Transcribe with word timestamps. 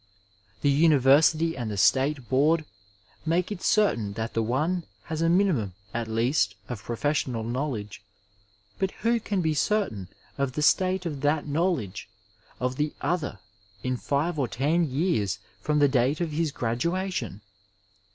The 0.63 0.69
university 0.71 1.55
and 1.55 1.69
the 1.69 1.77
state 1.77 2.27
board 2.27 2.65
make 3.23 3.51
it 3.51 3.61
certain 3.61 4.13
that 4.13 4.33
the 4.33 4.41
one 4.41 4.83
has 5.03 5.21
a 5.21 5.29
minimum, 5.29 5.75
at 5.93 6.07
least, 6.07 6.55
of 6.67 6.81
professional 6.81 7.43
knowledge, 7.43 8.01
but 8.79 8.89
who 9.05 9.19
can 9.19 9.41
be 9.43 9.53
certain 9.53 10.07
of 10.39 10.53
the 10.53 10.63
state 10.63 11.05
of 11.05 11.21
that 11.21 11.45
knowledge 11.47 12.09
of 12.59 12.77
the 12.77 12.95
other 12.99 13.37
in 13.83 13.95
five 13.95 14.39
or 14.39 14.47
ten 14.47 14.89
years 14.89 15.37
from 15.59 15.77
the 15.77 15.87
date 15.87 16.19
of 16.19 16.31
his 16.31 16.51
graduation? 16.51 17.41